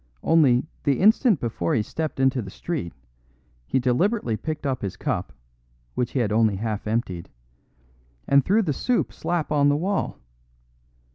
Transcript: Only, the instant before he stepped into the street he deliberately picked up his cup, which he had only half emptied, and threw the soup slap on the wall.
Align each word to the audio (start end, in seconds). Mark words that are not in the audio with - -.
Only, 0.23 0.65
the 0.83 0.99
instant 0.99 1.39
before 1.39 1.75
he 1.75 1.83
stepped 1.83 2.19
into 2.19 2.41
the 2.41 2.49
street 2.49 2.91
he 3.67 3.77
deliberately 3.77 4.35
picked 4.35 4.65
up 4.65 4.81
his 4.81 4.97
cup, 4.97 5.31
which 5.93 6.13
he 6.13 6.19
had 6.21 6.31
only 6.31 6.55
half 6.55 6.87
emptied, 6.87 7.29
and 8.27 8.43
threw 8.43 8.63
the 8.63 8.73
soup 8.73 9.13
slap 9.13 9.51
on 9.51 9.69
the 9.69 9.77
wall. 9.77 10.17